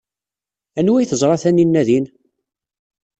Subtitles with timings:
[0.79, 2.05] Anwa ay teẓra Taninna din?